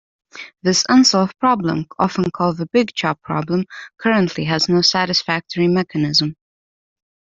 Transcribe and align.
This 0.63 0.83
unsolved 0.89 1.37
problem, 1.37 1.85
often 1.99 2.31
called 2.31 2.57
the 2.57 2.65
"big 2.65 2.91
chop" 2.95 3.21
problem, 3.21 3.65
currently 3.99 4.45
has 4.45 4.67
no 4.67 4.81
satisfactory 4.81 5.67
mechanism. 5.67 6.37